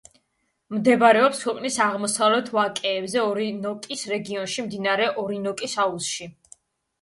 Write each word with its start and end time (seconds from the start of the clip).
მდებარეობს 0.75 1.41
ქვეყნის 1.43 1.77
აღმოსავლეთ 1.87 2.49
ვაკეებზე, 2.55 3.19
ორინოკოს 3.33 4.07
რეგიონში, 4.15 4.67
მდინარე 4.69 5.07
ორინოკოს 5.27 5.77
აუზში. 5.87 6.31